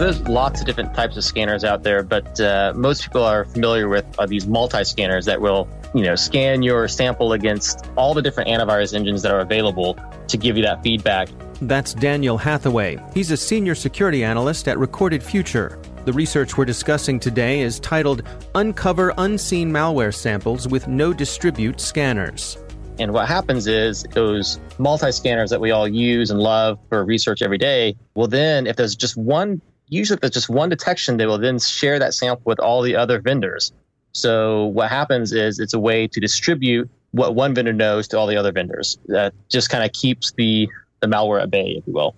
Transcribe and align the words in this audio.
So 0.00 0.04
there's 0.04 0.26
lots 0.28 0.60
of 0.60 0.66
different 0.66 0.94
types 0.94 1.18
of 1.18 1.24
scanners 1.24 1.62
out 1.62 1.82
there, 1.82 2.02
but 2.02 2.40
uh, 2.40 2.72
most 2.74 3.02
people 3.02 3.22
are 3.22 3.44
familiar 3.44 3.86
with 3.86 4.06
are 4.18 4.26
these 4.26 4.46
multi-scanners 4.46 5.26
that 5.26 5.42
will, 5.42 5.68
you 5.94 6.02
know, 6.04 6.14
scan 6.14 6.62
your 6.62 6.88
sample 6.88 7.34
against 7.34 7.84
all 7.96 8.14
the 8.14 8.22
different 8.22 8.48
antivirus 8.48 8.94
engines 8.94 9.20
that 9.20 9.30
are 9.30 9.40
available 9.40 9.98
to 10.28 10.38
give 10.38 10.56
you 10.56 10.62
that 10.62 10.82
feedback. 10.82 11.28
That's 11.60 11.92
Daniel 11.92 12.38
Hatheway. 12.38 12.98
He's 13.12 13.30
a 13.30 13.36
senior 13.36 13.74
security 13.74 14.24
analyst 14.24 14.68
at 14.68 14.78
Recorded 14.78 15.22
Future. 15.22 15.78
The 16.06 16.14
research 16.14 16.56
we're 16.56 16.64
discussing 16.64 17.20
today 17.20 17.60
is 17.60 17.78
titled 17.78 18.22
Uncover 18.54 19.12
Unseen 19.18 19.70
Malware 19.70 20.14
Samples 20.14 20.66
with 20.66 20.88
No 20.88 21.12
Distribute 21.12 21.78
Scanners. 21.78 22.56
And 22.98 23.12
what 23.12 23.28
happens 23.28 23.66
is 23.66 24.04
those 24.12 24.60
multi 24.78 25.12
scanners 25.12 25.50
that 25.50 25.60
we 25.60 25.70
all 25.70 25.88
use 25.88 26.30
and 26.30 26.38
love 26.38 26.78
for 26.88 27.04
research 27.04 27.42
every 27.42 27.56
day 27.58 27.96
will 28.14 28.28
then, 28.28 28.66
if 28.66 28.76
there's 28.76 28.94
just 28.94 29.16
one 29.16 29.60
usually 29.90 30.14
if 30.14 30.20
there's 30.20 30.32
just 30.32 30.48
one 30.48 30.68
detection, 30.68 31.18
they 31.18 31.26
will 31.26 31.38
then 31.38 31.58
share 31.58 31.98
that 31.98 32.14
sample 32.14 32.42
with 32.46 32.60
all 32.60 32.80
the 32.80 32.96
other 32.96 33.20
vendors. 33.20 33.72
So 34.12 34.66
what 34.66 34.88
happens 34.88 35.32
is 35.32 35.58
it's 35.58 35.74
a 35.74 35.78
way 35.78 36.06
to 36.08 36.20
distribute 36.20 36.90
what 37.12 37.34
one 37.34 37.54
vendor 37.54 37.72
knows 37.72 38.08
to 38.08 38.18
all 38.18 38.26
the 38.26 38.36
other 38.36 38.52
vendors. 38.52 38.98
That 39.06 39.34
just 39.48 39.68
kind 39.68 39.84
of 39.84 39.92
keeps 39.92 40.32
the 40.32 40.68
the 41.00 41.06
malware 41.06 41.42
at 41.42 41.50
bay, 41.50 41.74
if 41.78 41.86
you 41.86 41.92
will. 41.92 42.14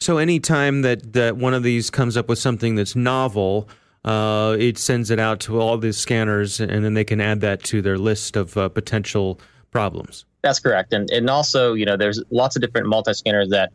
So 0.00 0.18
anytime 0.18 0.82
that 0.82 1.12
that 1.12 1.36
one 1.36 1.54
of 1.54 1.62
these 1.62 1.90
comes 1.90 2.16
up 2.16 2.28
with 2.28 2.38
something 2.38 2.74
that's 2.74 2.96
novel, 2.96 3.68
uh, 4.04 4.56
it 4.58 4.78
sends 4.78 5.10
it 5.10 5.20
out 5.20 5.40
to 5.40 5.60
all 5.60 5.78
the 5.78 5.92
scanners, 5.92 6.60
and 6.60 6.84
then 6.84 6.94
they 6.94 7.04
can 7.04 7.20
add 7.20 7.40
that 7.40 7.62
to 7.64 7.82
their 7.82 7.98
list 7.98 8.36
of 8.36 8.56
uh, 8.56 8.68
potential 8.68 9.40
problems. 9.70 10.24
That's 10.42 10.58
correct, 10.58 10.92
and 10.92 11.10
and 11.10 11.30
also 11.30 11.74
you 11.74 11.86
know 11.86 11.96
there's 11.96 12.22
lots 12.30 12.56
of 12.56 12.62
different 12.62 12.88
multi 12.88 13.12
scanners 13.14 13.48
that 13.50 13.72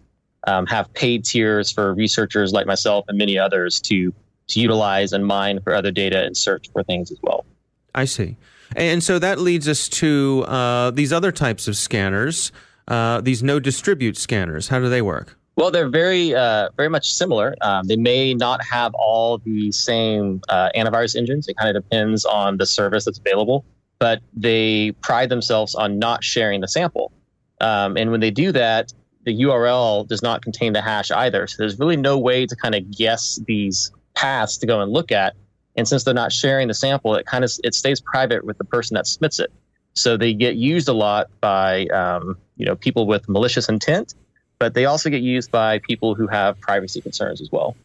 um, 0.47 0.65
have 0.65 0.91
paid 0.93 1.25
tiers 1.25 1.71
for 1.71 1.93
researchers 1.93 2.53
like 2.53 2.65
myself 2.65 3.05
and 3.07 3.17
many 3.17 3.37
others 3.37 3.79
to 3.81 4.13
to 4.47 4.61
utilize 4.61 5.11
and 5.11 5.27
mine 5.27 5.59
for 5.61 5.75
other 5.75 5.91
data 5.91 6.23
and 6.23 6.35
search 6.35 6.69
for 6.71 6.81
things 6.83 7.11
as 7.11 7.19
well. 7.21 7.45
I 7.93 8.05
see. 8.05 8.37
And 8.75 9.03
so 9.03 9.19
that 9.19 9.39
leads 9.39 9.67
us 9.67 9.89
to 9.89 10.45
uh, 10.47 10.91
these 10.91 11.11
other 11.11 11.31
types 11.31 11.67
of 11.67 11.75
scanners, 11.75 12.51
uh, 12.87 13.21
these 13.21 13.43
no 13.43 13.59
distribute 13.59 14.17
scanners. 14.17 14.69
How 14.69 14.79
do 14.79 14.89
they 14.89 15.01
work? 15.01 15.37
Well, 15.57 15.71
they're 15.71 15.89
very, 15.89 16.35
uh, 16.35 16.69
very 16.77 16.89
much 16.89 17.11
similar. 17.11 17.55
Um, 17.61 17.87
they 17.87 17.95
may 17.95 18.33
not 18.33 18.63
have 18.63 18.93
all 18.93 19.39
the 19.39 19.71
same 19.71 20.41
uh, 20.49 20.69
antivirus 20.75 21.15
engines. 21.15 21.47
It 21.47 21.57
kind 21.57 21.75
of 21.75 21.83
depends 21.83 22.25
on 22.25 22.57
the 22.57 22.65
service 22.65 23.05
that's 23.05 23.17
available, 23.17 23.65
but 23.97 24.21
they 24.33 24.91
pride 25.01 25.29
themselves 25.29 25.73
on 25.73 25.97
not 25.97 26.23
sharing 26.23 26.61
the 26.61 26.67
sample. 26.67 27.11
Um, 27.59 27.97
and 27.97 28.11
when 28.11 28.19
they 28.19 28.29
do 28.29 28.51
that, 28.51 28.93
the 29.27 29.41
URL 29.41 30.07
does 30.07 30.21
not 30.21 30.41
contain 30.41 30.71
the 30.71 30.81
hash 30.81 31.11
either. 31.11 31.47
So 31.47 31.57
there's 31.59 31.77
really 31.77 31.97
no 31.97 32.17
way 32.17 32.45
to 32.45 32.55
kind 32.55 32.73
of 32.73 32.89
guess 32.89 33.39
these 33.45 33.91
paths 34.15 34.57
to 34.59 34.65
go 34.65 34.79
and 34.79 34.89
look 34.91 35.11
at. 35.11 35.35
And 35.75 35.85
since 35.85 36.05
they're 36.05 36.13
not 36.13 36.31
sharing 36.31 36.69
the 36.69 36.73
sample, 36.73 37.13
it 37.15 37.25
kind 37.25 37.43
of 37.43 37.51
it 37.61 37.75
stays 37.75 37.99
private 37.99 38.45
with 38.45 38.57
the 38.57 38.63
person 38.63 38.95
that 38.95 39.05
submits 39.05 39.39
it. 39.39 39.51
So 39.93 40.15
they 40.15 40.33
get 40.33 40.55
used 40.55 40.87
a 40.87 40.93
lot 40.93 41.29
by 41.41 41.87
um, 41.87 42.37
you 42.55 42.65
know 42.65 42.77
people 42.77 43.05
with 43.05 43.27
malicious 43.27 43.67
intent, 43.67 44.15
but 44.59 44.73
they 44.73 44.85
also 44.85 45.09
get 45.09 45.21
used 45.21 45.51
by 45.51 45.79
people 45.79 46.15
who 46.15 46.27
have 46.27 46.57
privacy 46.61 47.01
concerns 47.01 47.41
as 47.41 47.51
well. 47.51 47.75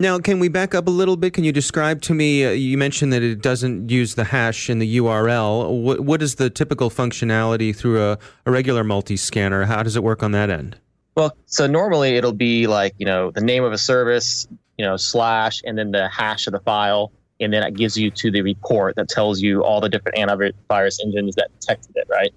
Now, 0.00 0.18
can 0.18 0.40
we 0.40 0.48
back 0.48 0.74
up 0.74 0.86
a 0.86 0.90
little 0.90 1.16
bit? 1.16 1.32
Can 1.32 1.44
you 1.44 1.52
describe 1.52 2.02
to 2.02 2.14
me? 2.14 2.44
Uh, 2.44 2.50
you 2.50 2.76
mentioned 2.76 3.12
that 3.12 3.22
it 3.22 3.40
doesn't 3.40 3.90
use 3.90 4.14
the 4.14 4.24
hash 4.24 4.68
in 4.68 4.78
the 4.78 4.98
URL. 4.98 5.82
What, 5.82 6.00
what 6.00 6.22
is 6.22 6.36
the 6.36 6.50
typical 6.50 6.90
functionality 6.90 7.74
through 7.74 8.02
a, 8.02 8.18
a 8.46 8.50
regular 8.50 8.84
multi 8.84 9.16
scanner? 9.16 9.64
How 9.64 9.82
does 9.82 9.96
it 9.96 10.02
work 10.02 10.22
on 10.22 10.32
that 10.32 10.50
end? 10.50 10.76
Well, 11.18 11.36
so 11.46 11.66
normally 11.66 12.14
it'll 12.14 12.32
be 12.32 12.68
like, 12.68 12.94
you 12.96 13.04
know, 13.04 13.32
the 13.32 13.40
name 13.40 13.64
of 13.64 13.72
a 13.72 13.78
service, 13.78 14.46
you 14.76 14.86
know, 14.86 14.96
slash, 14.96 15.62
and 15.64 15.76
then 15.76 15.90
the 15.90 16.08
hash 16.08 16.46
of 16.46 16.52
the 16.52 16.60
file. 16.60 17.10
And 17.40 17.52
then 17.52 17.64
it 17.64 17.74
gives 17.74 17.96
you 17.96 18.12
to 18.12 18.30
the 18.30 18.42
report 18.42 18.94
that 18.94 19.08
tells 19.08 19.40
you 19.40 19.64
all 19.64 19.80
the 19.80 19.88
different 19.88 20.16
antivirus 20.16 21.00
engines 21.02 21.34
that 21.34 21.48
detected 21.58 21.96
it, 21.96 22.06
right? 22.08 22.32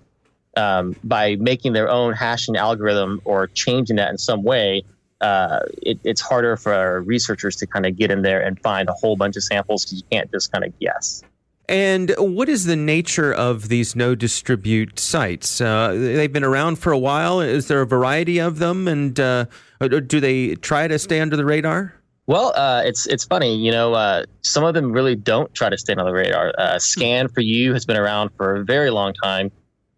Um, 0.57 0.95
by 1.03 1.35
making 1.35 1.73
their 1.73 1.91
own 1.91 2.13
hashing 2.13 2.57
algorithm 2.57 3.21
or 3.23 3.45
changing 3.45 3.97
that 3.97 4.09
in 4.09 4.17
some 4.17 4.41
way, 4.41 4.83
uh, 5.21 5.59
it, 5.83 5.99
it's 6.03 6.21
harder 6.21 6.57
for 6.57 7.03
researchers 7.03 7.57
to 7.57 7.67
kind 7.67 7.85
of 7.85 7.95
get 7.95 8.09
in 8.09 8.23
there 8.23 8.41
and 8.41 8.59
find 8.61 8.89
a 8.89 8.93
whole 8.93 9.15
bunch 9.15 9.37
of 9.37 9.43
samples 9.43 9.85
because 9.85 9.99
you 9.99 10.07
can't 10.11 10.31
just 10.31 10.51
kind 10.51 10.65
of 10.65 10.79
guess. 10.79 11.23
And 11.71 12.13
what 12.17 12.49
is 12.49 12.65
the 12.65 12.75
nature 12.75 13.33
of 13.33 13.69
these 13.69 13.95
no 13.95 14.13
distribute 14.13 14.99
sites? 14.99 15.61
Uh, 15.61 15.93
they've 15.93 16.31
been 16.31 16.43
around 16.43 16.79
for 16.79 16.91
a 16.91 16.97
while. 16.97 17.39
Is 17.39 17.69
there 17.69 17.79
a 17.79 17.85
variety 17.85 18.39
of 18.41 18.59
them? 18.59 18.89
And 18.89 19.17
uh, 19.17 19.45
do 19.79 20.19
they 20.19 20.55
try 20.55 20.89
to 20.89 20.99
stay 20.99 21.21
under 21.21 21.37
the 21.37 21.45
radar? 21.45 21.93
Well, 22.27 22.51
uh, 22.57 22.81
it's 22.83 23.07
it's 23.07 23.23
funny, 23.23 23.55
you 23.55 23.71
know. 23.71 23.93
Uh, 23.93 24.25
some 24.41 24.65
of 24.65 24.73
them 24.73 24.91
really 24.91 25.15
don't 25.15 25.53
try 25.53 25.69
to 25.69 25.77
stay 25.77 25.95
on 25.95 26.05
the 26.05 26.11
radar. 26.11 26.53
Uh, 26.57 26.77
Scan 26.77 27.29
for 27.29 27.39
You 27.39 27.71
has 27.71 27.85
been 27.85 27.97
around 27.97 28.31
for 28.35 28.57
a 28.57 28.65
very 28.65 28.89
long 28.89 29.13
time, 29.13 29.49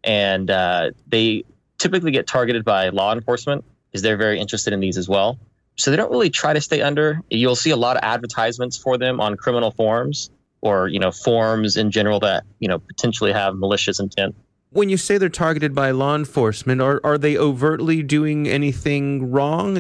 and 0.04 0.52
uh, 0.52 0.92
they 1.08 1.44
typically 1.80 2.12
get 2.12 2.28
targeted 2.28 2.64
by 2.64 2.90
law 2.90 3.14
enforcement 3.14 3.66
because 3.90 4.04
they're 4.04 4.16
very 4.16 4.40
interested 4.40 4.74
in 4.74 4.80
these 4.80 4.96
as 5.00 5.10
well. 5.10 5.40
So 5.76 5.90
they 5.90 5.98
don't 5.98 6.12
really 6.12 6.30
try 6.30 6.54
to 6.54 6.62
stay 6.62 6.84
under. 6.84 7.20
You'll 7.32 7.56
see 7.56 7.72
a 7.72 7.78
lot 7.78 7.98
of 7.98 8.04
advertisements 8.04 8.78
for 8.78 9.00
them 9.00 9.20
on 9.20 9.38
criminal 9.38 9.72
forums 9.72 10.30
or 10.64 10.88
you 10.88 10.98
know 10.98 11.12
forums 11.12 11.78
in 11.78 11.92
general 11.92 12.20
that 12.22 12.46
you 12.60 12.68
know 12.68 12.80
potentially 12.80 13.32
have 13.32 13.56
malicious 13.56 14.00
intent. 14.00 14.34
When 14.72 14.90
you 14.90 14.98
say 14.98 15.20
they're 15.20 15.30
targeted 15.30 15.76
by 15.76 15.92
law 15.92 16.16
enforcement, 16.16 16.82
are, 16.82 17.00
are 17.04 17.20
they 17.20 17.38
overtly 17.38 18.02
doing 18.02 18.48
anything 18.48 19.30
wrong? 19.30 19.78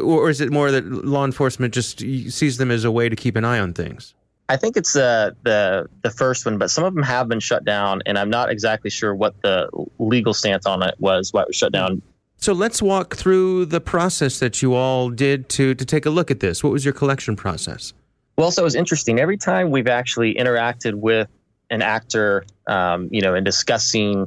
Or 0.00 0.30
is 0.30 0.40
it 0.40 0.52
more 0.52 0.70
that 0.70 0.86
law 0.86 1.24
enforcement 1.24 1.74
just 1.74 1.98
sees 1.98 2.56
them 2.56 2.70
as 2.70 2.84
a 2.84 2.92
way 2.92 3.08
to 3.08 3.16
keep 3.16 3.34
an 3.34 3.44
eye 3.44 3.58
on 3.58 3.72
things? 3.72 4.14
I 4.48 4.56
think 4.56 4.76
it's 4.76 4.94
uh, 4.94 5.30
the 5.42 5.88
the 6.02 6.10
first 6.10 6.46
one, 6.46 6.58
but 6.58 6.70
some 6.70 6.84
of 6.84 6.94
them 6.94 7.02
have 7.02 7.26
been 7.26 7.40
shut 7.40 7.64
down, 7.64 8.02
and 8.06 8.16
I'm 8.16 8.30
not 8.30 8.50
exactly 8.50 8.90
sure 8.90 9.14
what 9.14 9.40
the 9.42 9.68
legal 9.98 10.34
stance 10.34 10.66
on 10.66 10.82
it 10.82 10.94
was, 10.98 11.32
why 11.32 11.42
it 11.42 11.48
was 11.48 11.56
shut 11.56 11.72
down. 11.72 12.02
So 12.36 12.52
let's 12.52 12.82
walk 12.82 13.16
through 13.16 13.66
the 13.66 13.80
process 13.80 14.38
that 14.40 14.62
you 14.62 14.74
all 14.74 15.10
did 15.10 15.48
to 15.50 15.74
to 15.74 15.84
take 15.84 16.06
a 16.06 16.10
look 16.10 16.30
at 16.30 16.40
this. 16.40 16.62
What 16.62 16.72
was 16.72 16.84
your 16.84 16.94
collection 16.94 17.34
process? 17.34 17.92
Well, 18.36 18.50
so 18.50 18.62
it 18.62 18.64
was 18.64 18.74
interesting. 18.74 19.20
Every 19.20 19.36
time 19.36 19.70
we've 19.70 19.88
actually 19.88 20.34
interacted 20.34 20.94
with 20.94 21.28
an 21.70 21.82
actor, 21.82 22.44
um, 22.66 23.08
you 23.10 23.20
know, 23.20 23.34
in 23.34 23.44
discussing 23.44 24.26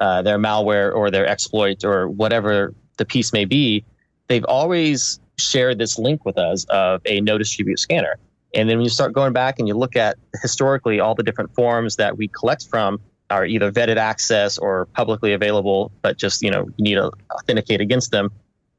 uh, 0.00 0.22
their 0.22 0.38
malware 0.38 0.94
or 0.94 1.10
their 1.10 1.26
exploit 1.26 1.84
or 1.84 2.08
whatever 2.08 2.74
the 2.96 3.04
piece 3.04 3.32
may 3.32 3.44
be, 3.44 3.84
they've 4.28 4.44
always 4.44 5.20
shared 5.38 5.78
this 5.78 5.98
link 5.98 6.24
with 6.24 6.38
us 6.38 6.64
of 6.70 7.00
a 7.06 7.20
no 7.20 7.38
distribute 7.38 7.78
scanner. 7.78 8.16
And 8.54 8.68
then 8.70 8.78
when 8.78 8.84
you 8.84 8.90
start 8.90 9.12
going 9.12 9.32
back 9.32 9.58
and 9.58 9.68
you 9.68 9.74
look 9.74 9.96
at 9.96 10.16
historically 10.42 11.00
all 11.00 11.14
the 11.14 11.22
different 11.22 11.54
forms 11.54 11.96
that 11.96 12.16
we 12.16 12.28
collect 12.28 12.66
from 12.68 13.00
are 13.28 13.44
either 13.44 13.70
vetted 13.70 13.96
access 13.96 14.56
or 14.56 14.86
publicly 14.94 15.32
available, 15.32 15.90
but 16.00 16.16
just, 16.16 16.42
you 16.42 16.50
know, 16.50 16.66
you 16.76 16.84
need 16.84 16.94
to 16.94 17.10
authenticate 17.32 17.80
against 17.80 18.12
them. 18.12 18.30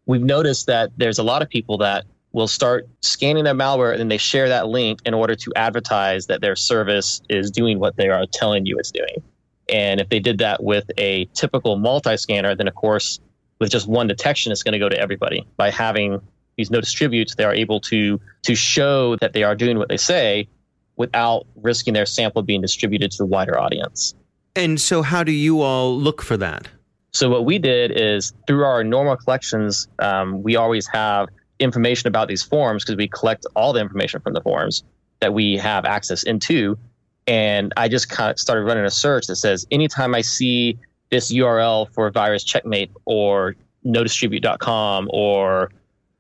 We've 0.06 0.24
noticed 0.24 0.68
that 0.68 0.92
there's 0.98 1.20
a 1.20 1.24
lot 1.24 1.42
of 1.42 1.50
people 1.50 1.78
that 1.80 2.06
will 2.38 2.48
start 2.48 2.88
scanning 3.02 3.46
their 3.46 3.56
malware 3.56 3.90
and 3.90 4.00
then 4.00 4.10
they 4.10 4.18
share 4.18 4.48
that 4.50 4.68
link 4.68 5.00
in 5.08 5.16
order 5.16 5.34
to 5.34 5.52
advertise 5.56 6.28
that 6.28 6.40
their 6.40 6.56
service 6.56 7.20
is 7.30 7.50
doing 7.50 7.80
what 7.80 7.98
they 7.98 8.10
are 8.10 8.28
telling 8.32 8.64
you 8.68 8.78
it's 8.78 8.92
doing. 8.92 9.24
And 9.70 10.00
if 10.00 10.10
they 10.10 10.20
did 10.20 10.38
that 10.38 10.64
with 10.64 10.86
a 11.00 11.26
typical 11.34 11.78
multi 11.78 12.16
scanner, 12.16 12.54
then 12.54 12.68
of 12.68 12.76
course, 12.76 13.20
with 13.60 13.72
just 13.72 13.88
one 13.88 14.06
detection, 14.06 14.52
it's 14.52 14.62
going 14.62 14.74
to 14.74 14.80
go 14.80 14.88
to 14.88 14.98
everybody. 15.00 15.48
By 15.58 15.72
having 15.72 16.22
these 16.58 16.70
no 16.70 16.80
distributes, 16.80 17.34
they 17.34 17.44
are 17.44 17.56
able 17.56 17.80
to 17.82 18.22
to 18.44 18.54
show 18.54 19.16
that 19.16 19.34
they 19.34 19.42
are 19.42 19.56
doing 19.56 19.80
what 19.80 19.90
they 19.90 19.98
say 19.98 20.48
without 20.96 21.48
risking 21.56 21.96
their 21.96 22.06
sample 22.06 22.44
being 22.44 22.62
distributed 22.62 23.10
to 23.12 23.18
the 23.18 23.26
wider 23.26 23.60
audience. 23.60 24.14
And 24.56 24.80
so, 24.80 25.02
how 25.02 25.24
do 25.24 25.32
you 25.32 25.62
all 25.62 25.98
look 25.98 26.22
for 26.22 26.38
that? 26.38 26.68
So, 27.14 27.32
what 27.32 27.46
we 27.46 27.58
did 27.58 28.00
is 28.00 28.32
through 28.46 28.64
our 28.64 28.84
normal 28.84 29.18
collections, 29.18 29.88
um, 29.98 30.44
we 30.44 30.56
always 30.56 30.86
have 30.94 31.30
information 31.60 32.08
about 32.08 32.28
these 32.28 32.44
forms 32.44 32.84
because 32.84 32.98
we 32.98 33.08
collect 33.08 33.46
all 33.56 33.74
the 33.74 33.80
information 33.80 34.22
from 34.22 34.34
the 34.34 34.42
forms 34.42 34.84
that 35.20 35.34
we 35.34 35.58
have 35.58 35.86
access 35.86 36.24
into. 36.24 36.78
And 37.26 37.74
I 37.76 37.88
just 37.90 38.10
kind 38.10 38.32
of 38.32 38.40
started 38.40 38.64
running 38.64 38.86
a 38.86 38.92
search 38.92 39.28
that 39.28 39.36
says 39.36 39.66
anytime 39.72 40.16
I 40.16 40.22
see 40.22 40.78
this 41.10 41.32
URL 41.34 41.94
for 41.94 42.10
virus 42.12 42.44
checkmate 42.44 42.92
or 43.06 43.56
nodistribute.com 43.86 45.10
or 45.12 45.72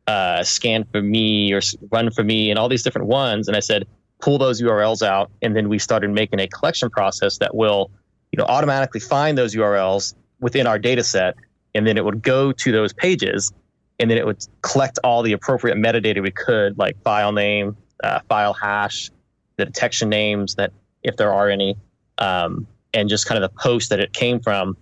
uh, 0.07 0.43
scan 0.43 0.85
for 0.85 1.01
me 1.01 1.53
or 1.53 1.61
run 1.91 2.09
for 2.11 2.23
me 2.23 2.49
and 2.49 2.57
all 2.57 2.69
these 2.69 2.83
different 2.83 3.07
ones. 3.07 3.47
And 3.47 3.55
I 3.57 3.59
said, 3.59 3.85
pull 4.19 4.37
those 4.37 4.61
URLs 4.61 5.05
out. 5.05 5.29
And 5.41 5.55
then 5.55 5.69
we 5.69 5.79
started 5.79 6.09
making 6.09 6.39
a 6.39 6.47
collection 6.47 6.89
process 6.89 7.37
that 7.39 7.55
will, 7.55 7.91
you 8.31 8.37
know, 8.37 8.45
automatically 8.45 8.99
find 8.99 9.37
those 9.37 9.55
URLs 9.55 10.15
within 10.39 10.67
our 10.67 10.79
data 10.79 11.03
set. 11.03 11.35
And 11.75 11.85
then 11.85 11.97
it 11.97 12.05
would 12.05 12.23
go 12.23 12.51
to 12.51 12.71
those 12.71 12.93
pages 12.93 13.51
and 13.99 14.09
then 14.09 14.17
it 14.17 14.25
would 14.25 14.45
collect 14.61 14.99
all 15.03 15.23
the 15.23 15.33
appropriate 15.33 15.77
metadata 15.77 16.21
we 16.21 16.31
could, 16.31 16.77
like 16.77 17.01
file 17.03 17.31
name, 17.31 17.75
uh, 18.03 18.19
file 18.29 18.53
hash, 18.53 19.09
the 19.57 19.65
detection 19.65 20.09
names 20.09 20.55
that 20.55 20.71
if 21.03 21.17
there 21.17 21.33
are 21.33 21.49
any, 21.49 21.75
um, 22.19 22.67
and 22.93 23.09
just 23.09 23.25
kind 23.25 23.41
of 23.43 23.51
the 23.51 23.59
post 23.59 23.89
that 23.89 23.99
it 23.99 24.13
came 24.13 24.39
from, 24.39 24.77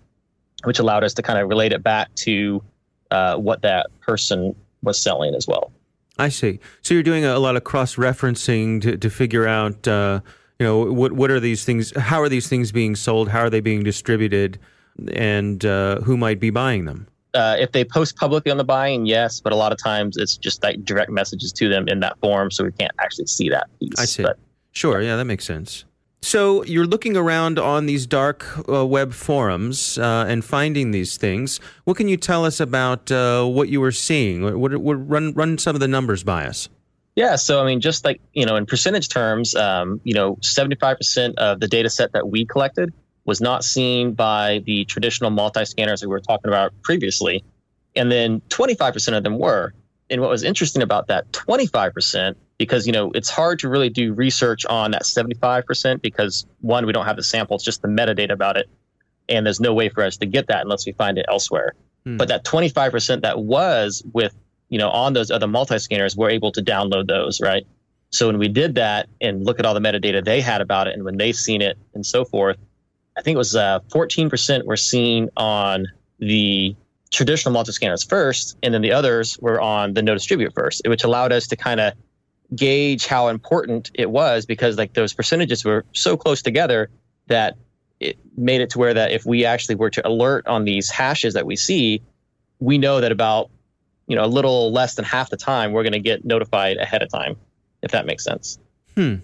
which 0.64 0.78
allowed 0.78 1.04
us 1.04 1.14
to 1.14 1.22
kind 1.22 1.38
of 1.38 1.48
relate 1.48 1.72
it 1.72 1.82
back 1.82 2.14
to 2.14 2.62
uh, 3.10 3.36
what 3.36 3.62
that 3.62 3.86
person 4.00 4.54
was 4.82 5.00
selling 5.00 5.34
as 5.34 5.46
well. 5.46 5.72
I 6.18 6.28
see. 6.28 6.60
So 6.82 6.94
you're 6.94 7.02
doing 7.02 7.24
a, 7.24 7.38
lot 7.38 7.56
of 7.56 7.64
cross 7.64 7.96
referencing 7.96 8.80
to, 8.82 8.96
to 8.96 9.10
figure 9.10 9.46
out, 9.46 9.86
uh, 9.86 10.20
you 10.58 10.64
know, 10.64 10.90
what 10.90 11.12
what 11.12 11.30
are 11.30 11.40
these 11.40 11.64
things? 11.64 11.94
How 11.96 12.22
are 12.22 12.28
these 12.30 12.48
things 12.48 12.72
being 12.72 12.96
sold? 12.96 13.28
How 13.28 13.40
are 13.40 13.50
they 13.50 13.60
being 13.60 13.82
distributed? 13.82 14.58
And 15.12 15.62
uh, 15.64 16.00
who 16.00 16.16
might 16.16 16.40
be 16.40 16.48
buying 16.48 16.86
them? 16.86 17.06
Uh, 17.36 17.54
if 17.58 17.72
they 17.72 17.84
post 17.84 18.16
publicly 18.16 18.50
on 18.50 18.56
the 18.56 18.64
buying, 18.64 19.04
yes, 19.04 19.40
but 19.40 19.52
a 19.52 19.56
lot 19.56 19.70
of 19.70 19.78
times 19.78 20.16
it's 20.16 20.38
just 20.38 20.62
like 20.62 20.82
direct 20.84 21.10
messages 21.10 21.52
to 21.52 21.68
them 21.68 21.86
in 21.86 22.00
that 22.00 22.18
form, 22.20 22.50
so 22.50 22.64
we 22.64 22.72
can't 22.72 22.92
actually 22.98 23.26
see 23.26 23.50
that 23.50 23.68
piece. 23.78 23.92
I 23.98 24.06
see. 24.06 24.22
But, 24.22 24.38
sure, 24.72 25.02
yeah, 25.02 25.16
that 25.16 25.26
makes 25.26 25.44
sense. 25.44 25.84
So 26.22 26.64
you're 26.64 26.86
looking 26.86 27.16
around 27.16 27.58
on 27.58 27.84
these 27.84 28.06
dark 28.06 28.46
uh, 28.68 28.86
web 28.86 29.12
forums 29.12 29.98
uh, 29.98 30.24
and 30.26 30.44
finding 30.44 30.90
these 30.90 31.16
things. 31.18 31.60
What 31.84 31.96
can 31.98 32.08
you 32.08 32.16
tell 32.16 32.44
us 32.44 32.58
about 32.58 33.12
uh, 33.12 33.44
what 33.44 33.68
you 33.68 33.80
were 33.80 33.92
seeing? 33.92 34.42
What, 34.42 34.78
what, 34.78 34.94
run 34.94 35.34
run 35.34 35.58
some 35.58 35.76
of 35.76 35.80
the 35.80 35.88
numbers 35.88 36.24
by 36.24 36.46
us. 36.46 36.68
Yeah, 37.16 37.36
so 37.36 37.62
I 37.62 37.66
mean, 37.66 37.80
just 37.80 38.04
like 38.04 38.20
you 38.32 38.44
know, 38.44 38.56
in 38.56 38.66
percentage 38.66 39.08
terms, 39.08 39.54
um, 39.54 40.00
you 40.04 40.14
know, 40.14 40.36
75% 40.36 41.34
of 41.36 41.60
the 41.60 41.68
data 41.68 41.90
set 41.90 42.12
that 42.12 42.28
we 42.28 42.44
collected 42.44 42.92
was 43.26 43.40
not 43.40 43.64
seen 43.64 44.14
by 44.14 44.62
the 44.64 44.84
traditional 44.86 45.30
multi 45.30 45.64
scanners 45.64 46.00
that 46.00 46.08
we 46.08 46.12
were 46.12 46.20
talking 46.20 46.48
about 46.48 46.72
previously, 46.82 47.44
and 47.94 48.10
then 48.10 48.40
25% 48.48 49.16
of 49.16 49.24
them 49.24 49.38
were. 49.38 49.74
And 50.08 50.20
what 50.20 50.30
was 50.30 50.44
interesting 50.44 50.82
about 50.82 51.08
that 51.08 51.30
25% 51.32 52.36
because 52.58 52.86
you 52.86 52.92
know 52.92 53.10
it's 53.12 53.28
hard 53.28 53.58
to 53.60 53.68
really 53.68 53.90
do 53.90 54.12
research 54.12 54.64
on 54.66 54.92
that 54.92 55.02
75% 55.02 56.00
because 56.00 56.46
one 56.60 56.86
we 56.86 56.92
don't 56.92 57.06
have 57.06 57.16
the 57.16 57.22
sample 57.22 57.56
it's 57.56 57.64
just 57.64 57.82
the 57.82 57.88
metadata 57.88 58.32
about 58.32 58.56
it 58.56 58.68
and 59.28 59.44
there's 59.44 59.60
no 59.60 59.74
way 59.74 59.88
for 59.88 60.02
us 60.02 60.16
to 60.18 60.26
get 60.26 60.46
that 60.46 60.62
unless 60.62 60.86
we 60.86 60.92
find 60.92 61.18
it 61.18 61.26
elsewhere 61.28 61.74
hmm. 62.04 62.16
but 62.16 62.28
that 62.28 62.44
25% 62.44 63.22
that 63.22 63.40
was 63.40 64.02
with 64.12 64.34
you 64.68 64.78
know 64.78 64.90
on 64.90 65.12
those 65.12 65.30
other 65.30 65.46
multi 65.46 65.78
scanners 65.78 66.16
we're 66.16 66.30
able 66.30 66.52
to 66.52 66.62
download 66.62 67.06
those 67.08 67.40
right 67.40 67.66
so 68.10 68.26
when 68.28 68.38
we 68.38 68.48
did 68.48 68.76
that 68.76 69.08
and 69.20 69.44
look 69.44 69.58
at 69.58 69.66
all 69.66 69.74
the 69.74 69.80
metadata 69.80 70.24
they 70.24 70.40
had 70.40 70.60
about 70.60 70.86
it 70.88 70.94
and 70.94 71.04
when 71.04 71.16
they 71.16 71.32
seen 71.32 71.60
it 71.60 71.76
and 71.94 72.04
so 72.06 72.24
forth 72.24 72.56
i 73.16 73.22
think 73.22 73.34
it 73.34 73.38
was 73.38 73.56
uh, 73.56 73.80
14% 73.90 74.64
were 74.64 74.76
seen 74.76 75.28
on 75.36 75.86
the 76.18 76.74
traditional 77.10 77.52
multi 77.52 77.72
scanners 77.72 78.02
first 78.02 78.56
and 78.62 78.74
then 78.74 78.82
the 78.82 78.92
others 78.92 79.38
were 79.40 79.60
on 79.60 79.94
the 79.94 80.02
no 80.02 80.14
distribute 80.14 80.52
first 80.54 80.82
which 80.86 81.04
allowed 81.04 81.32
us 81.32 81.46
to 81.46 81.56
kind 81.56 81.80
of 81.80 81.92
gauge 82.54 83.06
how 83.06 83.28
important 83.28 83.90
it 83.94 84.10
was 84.10 84.46
because 84.46 84.78
like 84.78 84.92
those 84.94 85.12
percentages 85.12 85.64
were 85.64 85.84
so 85.92 86.16
close 86.16 86.42
together 86.42 86.90
that 87.26 87.56
it 88.00 88.18
made 88.36 88.60
it 88.60 88.70
to 88.70 88.78
where 88.78 88.94
that 88.94 89.12
if 89.12 89.24
we 89.24 89.44
actually 89.44 89.74
were 89.74 89.90
to 89.90 90.06
alert 90.06 90.46
on 90.46 90.64
these 90.64 90.90
hashes 90.90 91.34
that 91.34 91.46
we 91.46 91.56
see, 91.56 92.02
we 92.60 92.78
know 92.78 93.00
that 93.00 93.12
about 93.12 93.50
you 94.06 94.16
know 94.16 94.24
a 94.24 94.28
little 94.28 94.72
less 94.72 94.94
than 94.94 95.04
half 95.04 95.30
the 95.30 95.36
time 95.36 95.72
we're 95.72 95.82
going 95.82 95.92
to 95.92 95.98
get 95.98 96.24
notified 96.24 96.76
ahead 96.76 97.02
of 97.02 97.10
time, 97.10 97.36
if 97.82 97.92
that 97.92 98.06
makes 98.06 98.22
sense. 98.24 98.58
Hmm. 98.94 99.16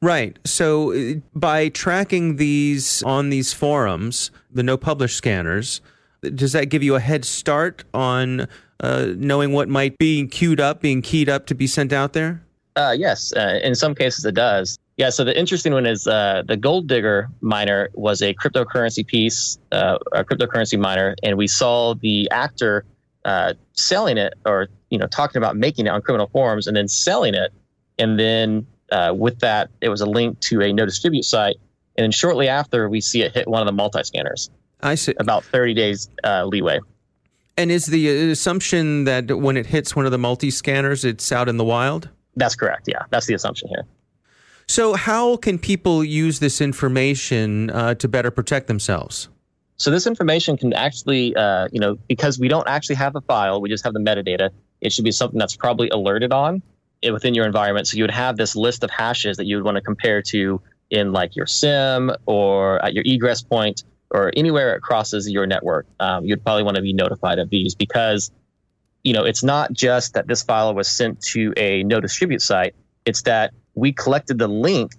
Right. 0.00 0.38
So 0.44 0.92
uh, 0.92 1.14
by 1.34 1.68
tracking 1.68 2.36
these 2.36 3.02
on 3.02 3.30
these 3.30 3.52
forums, 3.52 4.30
the 4.50 4.62
no 4.62 4.76
publish 4.76 5.14
scanners, 5.14 5.80
does 6.22 6.52
that 6.52 6.66
give 6.66 6.82
you 6.82 6.94
a 6.94 7.00
head 7.00 7.24
start 7.24 7.84
on 7.94 8.46
uh, 8.80 9.12
knowing 9.16 9.52
what 9.52 9.68
might 9.68 9.96
be 9.98 10.26
queued 10.26 10.60
up, 10.60 10.80
being 10.80 11.02
keyed 11.02 11.28
up 11.28 11.46
to 11.46 11.54
be 11.54 11.66
sent 11.66 11.92
out 11.92 12.12
there? 12.12 12.42
Uh, 12.76 12.94
yes, 12.96 13.32
uh, 13.36 13.58
in 13.62 13.74
some 13.74 13.94
cases 13.94 14.24
it 14.24 14.34
does. 14.34 14.78
Yeah, 14.96 15.10
so 15.10 15.24
the 15.24 15.38
interesting 15.38 15.72
one 15.72 15.86
is 15.86 16.06
uh, 16.06 16.42
the 16.46 16.56
Gold 16.56 16.86
Digger 16.86 17.28
miner 17.40 17.88
was 17.94 18.20
a 18.20 18.34
cryptocurrency 18.34 19.06
piece, 19.06 19.58
uh, 19.72 19.98
a 20.12 20.24
cryptocurrency 20.24 20.78
miner, 20.78 21.14
and 21.22 21.38
we 21.38 21.46
saw 21.46 21.94
the 21.94 22.28
actor 22.30 22.84
selling 23.72 24.18
it 24.18 24.34
or 24.46 24.68
you 24.88 24.98
know 24.98 25.06
talking 25.06 25.38
about 25.38 25.56
making 25.56 25.86
it 25.86 25.90
on 25.90 26.00
criminal 26.02 26.28
forums 26.28 26.66
and 26.66 26.76
then 26.76 26.86
selling 26.88 27.34
it, 27.34 27.52
and 27.98 28.18
then 28.18 28.66
with 29.14 29.38
that 29.40 29.70
it 29.80 29.88
was 29.88 30.00
a 30.00 30.06
link 30.06 30.40
to 30.40 30.60
a 30.62 30.72
no 30.72 30.86
distribute 30.86 31.24
site, 31.24 31.56
and 31.96 32.04
then 32.04 32.10
shortly 32.10 32.48
after 32.48 32.88
we 32.88 33.00
see 33.00 33.22
it 33.22 33.32
hit 33.34 33.48
one 33.48 33.60
of 33.60 33.66
the 33.66 33.72
multi 33.72 34.02
scanners. 34.02 34.50
I 34.82 34.94
see. 34.94 35.14
About 35.18 35.44
thirty 35.44 35.74
days 35.74 36.08
leeway. 36.44 36.80
And 37.56 37.70
is 37.70 37.86
the 37.86 38.30
assumption 38.30 39.04
that 39.04 39.38
when 39.38 39.58
it 39.58 39.66
hits 39.66 39.94
one 39.94 40.06
of 40.06 40.12
the 40.12 40.18
multi 40.18 40.50
scanners, 40.50 41.04
it's 41.04 41.30
out 41.30 41.48
in 41.48 41.58
the 41.58 41.64
wild? 41.64 42.08
That's 42.36 42.54
correct. 42.54 42.88
Yeah, 42.88 43.02
that's 43.10 43.26
the 43.26 43.34
assumption 43.34 43.68
here. 43.68 43.84
So, 44.66 44.94
how 44.94 45.36
can 45.36 45.58
people 45.58 46.04
use 46.04 46.38
this 46.38 46.60
information 46.60 47.70
uh, 47.70 47.94
to 47.96 48.08
better 48.08 48.30
protect 48.30 48.68
themselves? 48.68 49.28
So, 49.76 49.90
this 49.90 50.06
information 50.06 50.56
can 50.56 50.72
actually, 50.72 51.34
uh, 51.34 51.68
you 51.72 51.80
know, 51.80 51.98
because 52.08 52.38
we 52.38 52.48
don't 52.48 52.68
actually 52.68 52.94
have 52.96 53.16
a 53.16 53.20
file, 53.20 53.60
we 53.60 53.68
just 53.68 53.82
have 53.84 53.94
the 53.94 54.00
metadata. 54.00 54.50
It 54.80 54.92
should 54.92 55.04
be 55.04 55.10
something 55.10 55.38
that's 55.38 55.56
probably 55.56 55.88
alerted 55.90 56.32
on. 56.32 56.62
Within 57.02 57.34
your 57.34 57.46
environment. 57.46 57.88
So 57.88 57.96
you 57.96 58.02
would 58.02 58.10
have 58.10 58.36
this 58.36 58.54
list 58.54 58.84
of 58.84 58.90
hashes 58.90 59.38
that 59.38 59.46
you 59.46 59.56
would 59.56 59.64
want 59.64 59.76
to 59.76 59.80
compare 59.80 60.20
to 60.22 60.60
in 60.90 61.12
like 61.12 61.36
your 61.36 61.46
SIEM 61.46 62.10
or 62.26 62.84
at 62.84 62.92
your 62.92 63.04
egress 63.06 63.42
point 63.42 63.84
or 64.10 64.32
anywhere 64.36 64.74
it 64.74 64.82
crosses 64.82 65.30
your 65.30 65.46
network. 65.46 65.86
Um, 66.00 66.24
you'd 66.24 66.42
probably 66.42 66.64
want 66.64 66.76
to 66.76 66.82
be 66.82 66.92
notified 66.92 67.38
of 67.38 67.48
these 67.48 67.74
because 67.74 68.30
you 69.04 69.12
know 69.12 69.24
it's 69.24 69.42
not 69.42 69.72
just 69.72 70.14
that 70.14 70.26
this 70.26 70.42
file 70.42 70.74
was 70.74 70.88
sent 70.88 71.20
to 71.22 71.54
a 71.56 71.82
no 71.84 72.00
distribute 72.00 72.42
site. 72.42 72.74
It's 73.04 73.22
that 73.22 73.54
we 73.74 73.92
collected 73.92 74.38
the 74.38 74.48
link 74.48 74.92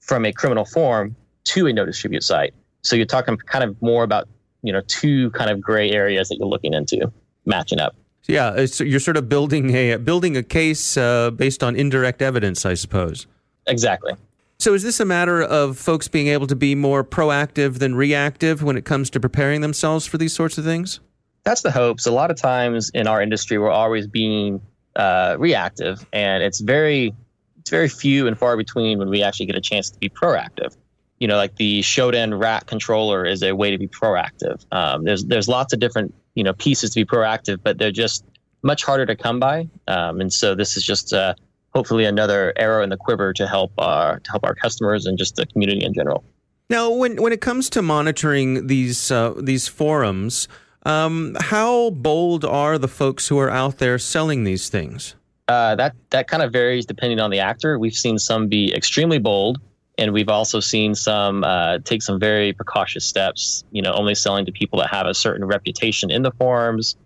from 0.00 0.24
a 0.24 0.32
criminal 0.32 0.64
form 0.64 1.16
to 1.44 1.66
a 1.66 1.72
no 1.72 1.84
distribute 1.84 2.22
site. 2.22 2.54
So 2.82 2.96
you're 2.96 3.06
talking 3.06 3.36
kind 3.36 3.64
of 3.64 3.80
more 3.82 4.04
about 4.04 4.28
you 4.62 4.72
know 4.72 4.80
two 4.86 5.30
kind 5.32 5.50
of 5.50 5.60
gray 5.60 5.90
areas 5.90 6.28
that 6.28 6.38
you're 6.38 6.48
looking 6.48 6.72
into 6.72 7.12
matching 7.44 7.80
up. 7.80 7.94
Yeah, 8.28 8.66
so 8.66 8.84
you're 8.84 9.00
sort 9.00 9.16
of 9.16 9.28
building 9.28 9.74
a 9.74 9.96
building 9.96 10.36
a 10.36 10.42
case 10.42 10.96
uh, 10.96 11.30
based 11.30 11.62
on 11.62 11.74
indirect 11.74 12.22
evidence, 12.22 12.64
I 12.64 12.74
suppose. 12.74 13.26
Exactly. 13.66 14.14
So 14.58 14.74
is 14.74 14.84
this 14.84 15.00
a 15.00 15.04
matter 15.04 15.42
of 15.42 15.76
folks 15.76 16.06
being 16.06 16.28
able 16.28 16.46
to 16.46 16.54
be 16.54 16.76
more 16.76 17.02
proactive 17.02 17.80
than 17.80 17.96
reactive 17.96 18.62
when 18.62 18.76
it 18.76 18.84
comes 18.84 19.10
to 19.10 19.18
preparing 19.18 19.60
themselves 19.60 20.06
for 20.06 20.18
these 20.18 20.32
sorts 20.32 20.56
of 20.56 20.64
things? 20.64 21.00
That's 21.42 21.62
the 21.62 21.72
hopes. 21.72 22.06
A 22.06 22.12
lot 22.12 22.30
of 22.30 22.36
times 22.36 22.90
in 22.90 23.08
our 23.08 23.20
industry, 23.20 23.58
we're 23.58 23.70
always 23.70 24.06
being 24.06 24.60
uh, 24.94 25.34
reactive, 25.38 26.06
and 26.12 26.44
it's 26.44 26.60
very 26.60 27.12
it's 27.58 27.70
very 27.70 27.88
few 27.88 28.28
and 28.28 28.38
far 28.38 28.56
between 28.56 28.98
when 28.98 29.08
we 29.08 29.22
actually 29.24 29.46
get 29.46 29.56
a 29.56 29.60
chance 29.60 29.90
to 29.90 29.98
be 29.98 30.08
proactive. 30.08 30.76
You 31.18 31.28
know, 31.28 31.36
like 31.36 31.56
the 31.56 31.80
Shodan 31.80 32.40
Rat 32.40 32.66
controller 32.66 33.24
is 33.24 33.42
a 33.42 33.52
way 33.56 33.72
to 33.72 33.78
be 33.78 33.88
proactive. 33.88 34.64
Um, 34.70 35.02
there's 35.02 35.24
there's 35.24 35.48
lots 35.48 35.72
of 35.72 35.80
different 35.80 36.14
you 36.34 36.44
know 36.44 36.52
pieces 36.54 36.90
to 36.90 37.00
be 37.00 37.04
proactive, 37.04 37.60
but 37.62 37.78
they're 37.78 37.90
just 37.92 38.24
much 38.62 38.84
harder 38.84 39.06
to 39.06 39.16
come 39.16 39.40
by. 39.40 39.68
Um, 39.88 40.20
and 40.20 40.32
so 40.32 40.54
this 40.54 40.76
is 40.76 40.84
just 40.84 41.12
uh, 41.12 41.34
hopefully 41.74 42.04
another 42.04 42.52
arrow 42.56 42.82
in 42.82 42.90
the 42.90 42.96
quiver 42.96 43.32
to 43.34 43.46
help 43.46 43.72
our 43.78 44.20
to 44.20 44.30
help 44.30 44.44
our 44.44 44.54
customers 44.54 45.06
and 45.06 45.18
just 45.18 45.36
the 45.36 45.46
community 45.46 45.84
in 45.84 45.92
general. 45.92 46.24
Now, 46.70 46.90
when 46.90 47.20
when 47.20 47.32
it 47.32 47.40
comes 47.40 47.68
to 47.70 47.82
monitoring 47.82 48.66
these 48.66 49.10
uh, 49.10 49.34
these 49.36 49.68
forums, 49.68 50.48
um, 50.84 51.36
how 51.40 51.90
bold 51.90 52.44
are 52.44 52.78
the 52.78 52.88
folks 52.88 53.28
who 53.28 53.38
are 53.38 53.50
out 53.50 53.78
there 53.78 53.98
selling 53.98 54.44
these 54.44 54.68
things? 54.68 55.14
Uh, 55.48 55.74
that 55.74 55.94
that 56.10 56.28
kind 56.28 56.42
of 56.42 56.52
varies 56.52 56.86
depending 56.86 57.20
on 57.20 57.30
the 57.30 57.40
actor. 57.40 57.78
We've 57.78 57.94
seen 57.94 58.18
some 58.18 58.48
be 58.48 58.72
extremely 58.74 59.18
bold, 59.18 59.60
and 60.02 60.12
we've 60.12 60.28
also 60.28 60.58
seen 60.58 60.94
some 60.94 61.44
uh, 61.44 61.78
take 61.78 62.02
some 62.02 62.18
very 62.18 62.52
precautious 62.52 63.06
steps. 63.06 63.64
You 63.70 63.82
know, 63.82 63.92
only 63.92 64.14
selling 64.14 64.46
to 64.46 64.52
people 64.52 64.80
that 64.80 64.90
have 64.90 65.06
a 65.06 65.14
certain 65.14 65.44
reputation 65.46 66.10
in 66.10 66.22
the 66.22 66.32
forums, 66.32 66.96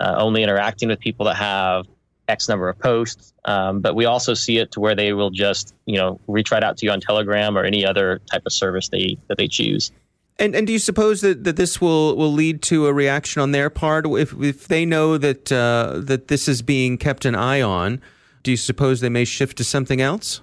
uh, 0.00 0.16
only 0.18 0.42
interacting 0.42 0.88
with 0.88 0.98
people 0.98 1.26
that 1.26 1.36
have 1.36 1.86
X 2.26 2.48
number 2.48 2.68
of 2.68 2.78
posts. 2.78 3.32
Um, 3.44 3.80
but 3.80 3.94
we 3.94 4.04
also 4.04 4.34
see 4.34 4.58
it 4.58 4.72
to 4.72 4.80
where 4.80 4.96
they 4.96 5.12
will 5.12 5.30
just, 5.30 5.74
you 5.86 5.96
know, 5.96 6.20
reach 6.26 6.50
right 6.50 6.62
out 6.62 6.76
to 6.78 6.86
you 6.86 6.92
on 6.92 7.00
Telegram 7.00 7.56
or 7.56 7.64
any 7.64 7.86
other 7.86 8.20
type 8.30 8.42
of 8.44 8.52
service 8.52 8.88
they 8.88 9.16
that 9.28 9.38
they 9.38 9.48
choose. 9.48 9.92
And 10.38 10.56
and 10.56 10.66
do 10.66 10.72
you 10.72 10.80
suppose 10.80 11.20
that, 11.20 11.44
that 11.44 11.56
this 11.56 11.80
will, 11.80 12.16
will 12.16 12.32
lead 12.32 12.62
to 12.62 12.86
a 12.86 12.92
reaction 12.92 13.42
on 13.42 13.52
their 13.52 13.70
part 13.70 14.06
if 14.06 14.32
if 14.40 14.66
they 14.66 14.84
know 14.84 15.18
that 15.18 15.52
uh, 15.52 16.00
that 16.02 16.28
this 16.28 16.48
is 16.48 16.62
being 16.62 16.98
kept 16.98 17.24
an 17.24 17.36
eye 17.36 17.62
on? 17.62 18.00
Do 18.42 18.50
you 18.50 18.56
suppose 18.56 19.00
they 19.00 19.10
may 19.10 19.24
shift 19.24 19.58
to 19.58 19.64
something 19.64 20.00
else? 20.00 20.40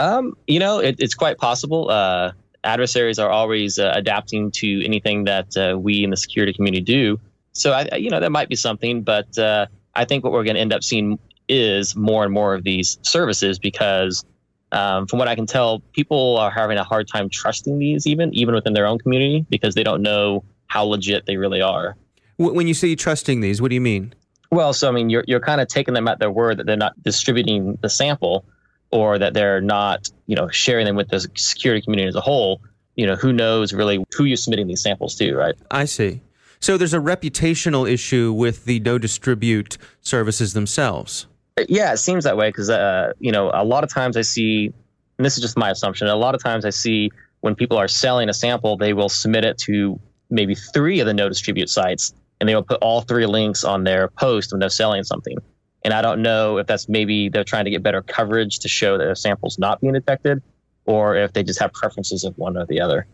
Um, 0.00 0.34
you 0.46 0.58
know, 0.58 0.78
it, 0.78 0.96
it's 0.98 1.14
quite 1.14 1.38
possible. 1.38 1.90
Uh, 1.90 2.32
adversaries 2.64 3.18
are 3.18 3.30
always 3.30 3.78
uh, 3.78 3.92
adapting 3.94 4.50
to 4.52 4.84
anything 4.84 5.24
that 5.24 5.56
uh, 5.56 5.78
we 5.78 6.02
in 6.02 6.10
the 6.10 6.16
security 6.16 6.52
community 6.52 6.82
do. 6.82 7.20
So 7.52 7.72
I, 7.72 7.96
you 7.96 8.10
know, 8.10 8.20
that 8.20 8.32
might 8.32 8.48
be 8.48 8.56
something, 8.56 9.02
but 9.02 9.38
uh, 9.38 9.66
I 9.94 10.06
think 10.06 10.24
what 10.24 10.32
we're 10.32 10.44
going 10.44 10.54
to 10.54 10.60
end 10.60 10.72
up 10.72 10.82
seeing 10.82 11.18
is 11.48 11.94
more 11.94 12.24
and 12.24 12.32
more 12.32 12.54
of 12.54 12.64
these 12.64 12.98
services 13.02 13.58
because 13.58 14.24
um, 14.72 15.06
from 15.06 15.18
what 15.18 15.28
I 15.28 15.34
can 15.34 15.46
tell, 15.46 15.80
people 15.92 16.38
are 16.38 16.50
having 16.50 16.78
a 16.78 16.84
hard 16.84 17.08
time 17.08 17.28
trusting 17.28 17.78
these 17.78 18.06
even 18.06 18.32
even 18.34 18.54
within 18.54 18.72
their 18.72 18.86
own 18.86 18.98
community 18.98 19.44
because 19.50 19.74
they 19.74 19.82
don't 19.82 20.00
know 20.00 20.44
how 20.68 20.84
legit 20.84 21.26
they 21.26 21.36
really 21.36 21.60
are. 21.60 21.96
When 22.38 22.66
you 22.66 22.74
say 22.74 22.94
trusting 22.94 23.40
these, 23.40 23.60
what 23.60 23.68
do 23.68 23.74
you 23.74 23.80
mean? 23.80 24.14
Well, 24.50 24.72
so 24.72 24.88
I 24.88 24.92
mean, 24.92 25.10
you're 25.10 25.24
you're 25.26 25.40
kind 25.40 25.60
of 25.60 25.68
taking 25.68 25.94
them 25.94 26.08
at 26.08 26.20
their 26.20 26.30
word 26.30 26.58
that 26.58 26.66
they're 26.66 26.76
not 26.76 27.00
distributing 27.02 27.78
the 27.82 27.88
sample, 27.88 28.44
or 28.90 29.18
that 29.18 29.34
they're 29.34 29.60
not, 29.60 30.08
you 30.26 30.36
know, 30.36 30.48
sharing 30.48 30.86
them 30.86 30.96
with 30.96 31.08
the 31.08 31.20
security 31.36 31.82
community 31.82 32.08
as 32.08 32.14
a 32.14 32.20
whole. 32.20 32.60
You 32.96 33.06
know, 33.06 33.14
who 33.14 33.32
knows 33.32 33.72
really 33.72 34.04
who 34.14 34.24
you're 34.24 34.36
submitting 34.36 34.66
these 34.66 34.82
samples 34.82 35.14
to, 35.16 35.34
right? 35.34 35.54
I 35.70 35.84
see. 35.84 36.20
So 36.60 36.76
there's 36.76 36.92
a 36.92 36.98
reputational 36.98 37.90
issue 37.90 38.32
with 38.32 38.66
the 38.66 38.80
no 38.80 38.98
distribute 38.98 39.78
services 40.02 40.52
themselves. 40.52 41.26
Yeah, 41.68 41.92
it 41.92 41.96
seems 41.96 42.24
that 42.24 42.36
way 42.36 42.48
because 42.48 42.68
uh, 42.68 43.12
you 43.18 43.32
know 43.32 43.50
a 43.52 43.64
lot 43.64 43.84
of 43.84 43.92
times 43.92 44.16
I 44.16 44.22
see, 44.22 44.72
and 45.18 45.24
this 45.24 45.36
is 45.36 45.42
just 45.42 45.56
my 45.56 45.70
assumption. 45.70 46.08
A 46.08 46.16
lot 46.16 46.34
of 46.34 46.42
times 46.42 46.64
I 46.64 46.70
see 46.70 47.10
when 47.40 47.54
people 47.54 47.78
are 47.78 47.88
selling 47.88 48.28
a 48.28 48.34
sample, 48.34 48.76
they 48.76 48.92
will 48.92 49.08
submit 49.08 49.44
it 49.44 49.56
to 49.58 49.98
maybe 50.28 50.54
three 50.54 51.00
of 51.00 51.06
the 51.06 51.14
no 51.14 51.28
distribute 51.28 51.70
sites, 51.70 52.12
and 52.40 52.48
they 52.48 52.54
will 52.54 52.62
put 52.62 52.78
all 52.82 53.00
three 53.00 53.26
links 53.26 53.64
on 53.64 53.84
their 53.84 54.08
post 54.08 54.52
when 54.52 54.60
they're 54.60 54.68
selling 54.68 55.02
something. 55.02 55.38
And 55.82 55.94
I 55.94 56.02
don't 56.02 56.22
know 56.22 56.58
if 56.58 56.66
that's 56.66 56.88
maybe 56.88 57.28
they're 57.28 57.44
trying 57.44 57.64
to 57.64 57.70
get 57.70 57.82
better 57.82 58.02
coverage 58.02 58.58
to 58.60 58.68
show 58.68 58.98
that 58.98 59.04
their 59.04 59.14
sample's 59.14 59.58
not 59.58 59.80
being 59.80 59.94
detected, 59.94 60.42
or 60.84 61.16
if 61.16 61.32
they 61.32 61.42
just 61.42 61.60
have 61.60 61.72
preferences 61.72 62.24
of 62.24 62.36
one 62.36 62.56
or 62.56 62.66
the 62.66 62.80
other. 62.80 63.06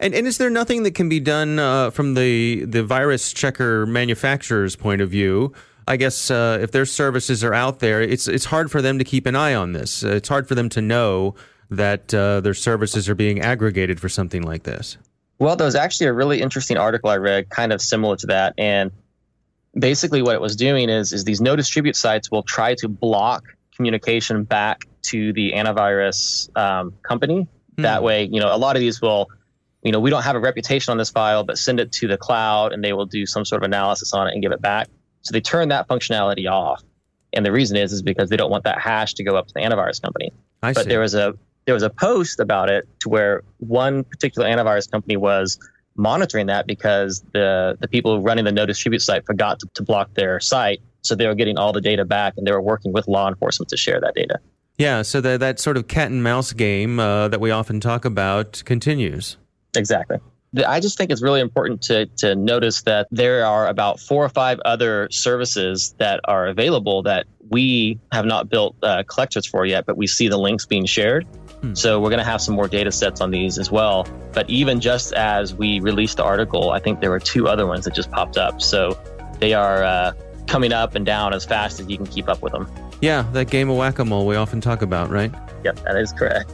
And, 0.00 0.14
and 0.14 0.26
is 0.26 0.38
there 0.38 0.50
nothing 0.50 0.82
that 0.82 0.94
can 0.94 1.08
be 1.08 1.20
done 1.20 1.58
uh, 1.58 1.90
from 1.90 2.14
the, 2.14 2.64
the 2.64 2.82
virus 2.82 3.32
checker 3.32 3.86
manufacturer's 3.86 4.76
point 4.76 5.00
of 5.00 5.10
view 5.10 5.54
I 5.88 5.96
guess 5.96 6.30
uh, 6.30 6.58
if 6.60 6.70
their 6.70 6.84
services 6.84 7.42
are 7.42 7.54
out 7.54 7.78
there, 7.78 8.02
it's 8.02 8.28
it's 8.28 8.44
hard 8.44 8.70
for 8.70 8.82
them 8.82 8.98
to 8.98 9.04
keep 9.04 9.24
an 9.24 9.34
eye 9.34 9.54
on 9.54 9.72
this. 9.72 10.04
Uh, 10.04 10.10
it's 10.10 10.28
hard 10.28 10.46
for 10.46 10.54
them 10.54 10.68
to 10.70 10.82
know 10.82 11.34
that 11.70 12.12
uh, 12.12 12.40
their 12.42 12.54
services 12.54 13.08
are 13.08 13.14
being 13.14 13.40
aggregated 13.40 13.98
for 13.98 14.08
something 14.08 14.42
like 14.42 14.64
this. 14.64 14.98
Well, 15.38 15.56
there 15.56 15.64
was 15.64 15.74
actually 15.74 16.08
a 16.08 16.12
really 16.12 16.42
interesting 16.42 16.76
article 16.76 17.08
I 17.08 17.16
read, 17.16 17.48
kind 17.48 17.72
of 17.72 17.80
similar 17.80 18.16
to 18.16 18.26
that, 18.26 18.54
and 18.58 18.90
basically 19.78 20.22
what 20.22 20.34
it 20.34 20.40
was 20.40 20.56
doing 20.56 20.88
is 20.88 21.12
is 21.12 21.24
these 21.24 21.40
no 21.40 21.56
distribute 21.56 21.96
sites 21.96 22.30
will 22.30 22.42
try 22.42 22.74
to 22.76 22.88
block 22.88 23.44
communication 23.74 24.44
back 24.44 24.84
to 25.02 25.32
the 25.32 25.52
antivirus 25.52 26.54
um, 26.56 26.92
company. 27.02 27.46
Hmm. 27.76 27.82
That 27.82 28.02
way, 28.02 28.24
you 28.24 28.40
know, 28.40 28.54
a 28.54 28.58
lot 28.58 28.76
of 28.76 28.80
these 28.80 29.00
will 29.00 29.28
you 29.82 29.92
know, 29.92 30.00
we 30.00 30.10
don't 30.10 30.22
have 30.22 30.36
a 30.36 30.40
reputation 30.40 30.90
on 30.90 30.98
this 30.98 31.10
file, 31.10 31.44
but 31.44 31.56
send 31.56 31.78
it 31.78 31.92
to 31.92 32.08
the 32.08 32.16
cloud 32.16 32.72
and 32.72 32.82
they 32.82 32.92
will 32.92 33.06
do 33.06 33.24
some 33.26 33.44
sort 33.44 33.62
of 33.62 33.66
analysis 33.66 34.12
on 34.12 34.26
it 34.26 34.34
and 34.34 34.42
give 34.42 34.52
it 34.52 34.60
back. 34.60 34.88
So 35.22 35.32
they 35.32 35.40
turn 35.40 35.68
that 35.68 35.88
functionality 35.88 36.50
off. 36.50 36.82
And 37.32 37.44
the 37.46 37.52
reason 37.52 37.76
is 37.76 37.92
is 37.92 38.02
because 38.02 38.30
they 38.30 38.36
don't 38.36 38.50
want 38.50 38.64
that 38.64 38.80
hash 38.80 39.14
to 39.14 39.24
go 39.24 39.36
up 39.36 39.46
to 39.48 39.54
the 39.54 39.60
antivirus 39.60 40.02
company. 40.02 40.32
I 40.62 40.72
but 40.72 40.84
see. 40.84 40.88
there 40.88 41.00
was 41.00 41.14
a 41.14 41.34
there 41.66 41.74
was 41.74 41.82
a 41.82 41.90
post 41.90 42.40
about 42.40 42.70
it 42.70 42.88
to 43.00 43.08
where 43.08 43.42
one 43.58 44.02
particular 44.04 44.48
antivirus 44.48 44.90
company 44.90 45.16
was 45.16 45.58
monitoring 45.98 46.46
that 46.46 46.66
because 46.66 47.22
the 47.32 47.76
the 47.80 47.88
people 47.88 48.22
running 48.22 48.44
the 48.44 48.52
no 48.52 48.64
distribute 48.64 49.00
site 49.00 49.26
forgot 49.26 49.60
to, 49.60 49.68
to 49.74 49.82
block 49.82 50.14
their 50.14 50.40
site. 50.40 50.80
So 51.02 51.14
they 51.14 51.26
were 51.26 51.34
getting 51.34 51.58
all 51.58 51.72
the 51.72 51.80
data 51.80 52.04
back 52.04 52.34
and 52.36 52.46
they 52.46 52.52
were 52.52 52.62
working 52.62 52.92
with 52.92 53.08
law 53.08 53.28
enforcement 53.28 53.68
to 53.70 53.76
share 53.76 54.00
that 54.00 54.14
data. 54.14 54.40
Yeah, 54.78 55.02
so 55.02 55.20
the, 55.20 55.36
that 55.38 55.58
sort 55.58 55.76
of 55.76 55.88
cat 55.88 56.10
and 56.10 56.22
mouse 56.22 56.52
game 56.52 57.00
uh, 57.00 57.28
that 57.28 57.40
we 57.40 57.50
often 57.50 57.80
talk 57.80 58.04
about 58.04 58.62
continues. 58.64 59.36
Exactly. 59.76 60.18
I 60.66 60.80
just 60.80 60.96
think 60.96 61.10
it's 61.10 61.20
really 61.20 61.40
important 61.40 61.82
to, 61.82 62.06
to 62.18 62.34
notice 62.34 62.82
that 62.82 63.06
there 63.10 63.44
are 63.44 63.66
about 63.68 64.00
four 64.00 64.24
or 64.24 64.28
five 64.28 64.60
other 64.64 65.08
services 65.10 65.94
that 65.98 66.20
are 66.24 66.46
available 66.46 67.02
that 67.02 67.26
we 67.50 67.98
have 68.12 68.24
not 68.24 68.48
built 68.48 68.76
uh, 68.82 69.02
collectors 69.06 69.46
for 69.46 69.66
yet, 69.66 69.84
but 69.84 69.96
we 69.96 70.06
see 70.06 70.28
the 70.28 70.38
links 70.38 70.64
being 70.64 70.86
shared. 70.86 71.26
Hmm. 71.60 71.74
So 71.74 72.00
we're 72.00 72.10
going 72.10 72.18
to 72.18 72.24
have 72.24 72.40
some 72.40 72.54
more 72.54 72.68
data 72.68 72.92
sets 72.92 73.20
on 73.20 73.30
these 73.30 73.58
as 73.58 73.70
well. 73.70 74.06
But 74.32 74.48
even 74.48 74.80
just 74.80 75.12
as 75.12 75.54
we 75.54 75.80
released 75.80 76.18
the 76.18 76.24
article, 76.24 76.70
I 76.70 76.78
think 76.78 77.00
there 77.00 77.10
were 77.10 77.20
two 77.20 77.48
other 77.48 77.66
ones 77.66 77.84
that 77.84 77.94
just 77.94 78.10
popped 78.10 78.36
up. 78.36 78.62
So 78.62 78.98
they 79.40 79.54
are 79.54 79.82
uh, 79.82 80.12
coming 80.46 80.72
up 80.72 80.94
and 80.94 81.04
down 81.04 81.34
as 81.34 81.44
fast 81.44 81.80
as 81.80 81.88
you 81.88 81.96
can 81.96 82.06
keep 82.06 82.28
up 82.28 82.42
with 82.42 82.52
them. 82.52 82.70
Yeah, 83.00 83.22
that 83.32 83.50
game 83.50 83.70
of 83.70 83.76
whack 83.76 83.98
a 83.98 84.04
mole 84.04 84.26
we 84.26 84.36
often 84.36 84.60
talk 84.60 84.82
about, 84.82 85.10
right? 85.10 85.32
Yep, 85.64 85.80
that 85.84 85.96
is 85.96 86.12
correct. 86.12 86.50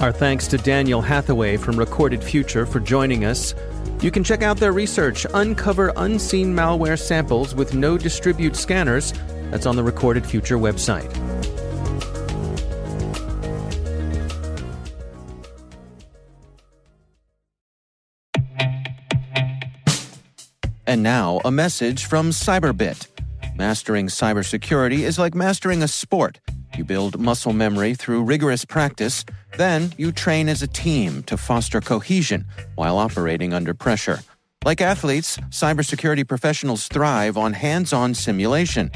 Our 0.00 0.12
thanks 0.12 0.46
to 0.48 0.58
Daniel 0.58 1.00
Hatheway 1.00 1.56
from 1.56 1.78
Recorded 1.78 2.22
Future 2.22 2.66
for 2.66 2.80
joining 2.80 3.24
us. 3.24 3.54
You 4.02 4.10
can 4.10 4.22
check 4.22 4.42
out 4.42 4.58
their 4.58 4.72
research, 4.72 5.26
Uncover 5.32 5.92
Unseen 5.96 6.54
Malware 6.54 6.98
Samples 6.98 7.54
with 7.54 7.72
No 7.72 7.96
Distribute 7.96 8.54
Scanners. 8.54 9.14
That's 9.54 9.66
on 9.66 9.76
the 9.76 9.84
Recorded 9.84 10.26
Future 10.26 10.58
website. 10.58 11.14
And 20.88 21.04
now, 21.04 21.40
a 21.44 21.52
message 21.52 22.06
from 22.06 22.30
Cyberbit. 22.30 23.06
Mastering 23.54 24.08
cybersecurity 24.08 24.98
is 24.98 25.20
like 25.20 25.36
mastering 25.36 25.84
a 25.84 25.88
sport. 25.88 26.40
You 26.76 26.82
build 26.82 27.20
muscle 27.20 27.52
memory 27.52 27.94
through 27.94 28.24
rigorous 28.24 28.64
practice, 28.64 29.24
then 29.56 29.92
you 29.96 30.10
train 30.10 30.48
as 30.48 30.62
a 30.62 30.66
team 30.66 31.22
to 31.28 31.36
foster 31.36 31.80
cohesion 31.80 32.44
while 32.74 32.98
operating 32.98 33.54
under 33.54 33.72
pressure. 33.72 34.18
Like 34.64 34.80
athletes, 34.80 35.36
cybersecurity 35.50 36.26
professionals 36.26 36.88
thrive 36.88 37.36
on 37.36 37.52
hands 37.52 37.92
on 37.92 38.14
simulation. 38.14 38.90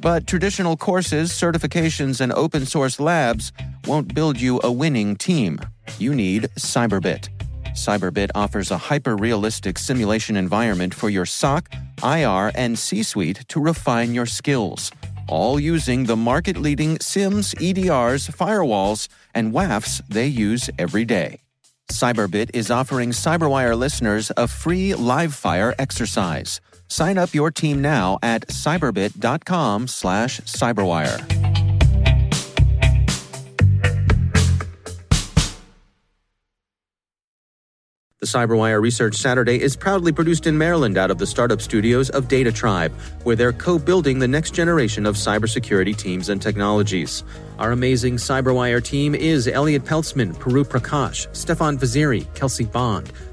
But 0.00 0.26
traditional 0.26 0.76
courses, 0.76 1.30
certifications, 1.30 2.20
and 2.20 2.32
open 2.32 2.66
source 2.66 2.98
labs 2.98 3.52
won't 3.86 4.14
build 4.14 4.40
you 4.40 4.60
a 4.64 4.72
winning 4.72 5.16
team. 5.16 5.60
You 5.98 6.14
need 6.14 6.48
Cyberbit. 6.58 7.28
Cyberbit 7.72 8.30
offers 8.34 8.70
a 8.70 8.78
hyper 8.78 9.16
realistic 9.16 9.78
simulation 9.78 10.36
environment 10.36 10.94
for 10.94 11.08
your 11.08 11.24
SOC, 11.24 11.72
IR, 12.02 12.52
and 12.54 12.78
C 12.78 13.02
suite 13.02 13.44
to 13.48 13.60
refine 13.60 14.12
your 14.12 14.26
skills, 14.26 14.90
all 15.26 15.58
using 15.58 16.04
the 16.04 16.16
market 16.16 16.56
leading 16.56 16.98
SIEMs, 16.98 17.54
EDRs, 17.54 18.30
firewalls, 18.30 19.08
and 19.34 19.52
WAFs 19.52 20.02
they 20.08 20.26
use 20.26 20.68
every 20.78 21.04
day. 21.04 21.40
Cyberbit 21.90 22.50
is 22.54 22.70
offering 22.70 23.10
Cyberwire 23.10 23.76
listeners 23.76 24.30
a 24.36 24.48
free 24.48 24.94
live 24.94 25.34
fire 25.34 25.74
exercise. 25.78 26.60
Sign 26.92 27.16
up 27.16 27.32
your 27.32 27.50
team 27.50 27.80
now 27.80 28.18
at 28.22 28.46
cyberbit.com 28.48 29.88
slash 29.88 30.40
cyberwire. 30.42 31.26
The 38.20 38.26
Cyberwire 38.26 38.80
Research 38.82 39.16
Saturday 39.16 39.60
is 39.60 39.74
proudly 39.74 40.12
produced 40.12 40.46
in 40.46 40.56
Maryland 40.56 40.98
out 40.98 41.10
of 41.10 41.16
the 41.16 41.26
startup 41.26 41.62
studios 41.62 42.10
of 42.10 42.28
DataTribe, 42.28 42.92
where 43.24 43.36
they're 43.36 43.54
co 43.54 43.78
building 43.78 44.18
the 44.18 44.28
next 44.28 44.52
generation 44.52 45.06
of 45.06 45.16
cybersecurity 45.16 45.96
teams 45.96 46.28
and 46.28 46.42
technologies. 46.42 47.24
Our 47.58 47.72
amazing 47.72 48.18
Cyberwire 48.18 48.84
team 48.84 49.14
is 49.14 49.48
Elliot 49.48 49.84
Peltzman, 49.84 50.34
Puru 50.34 50.62
Prakash, 50.64 51.34
Stefan 51.34 51.78
Vaziri, 51.78 52.32
Kelsey 52.34 52.66
Bond, 52.66 53.10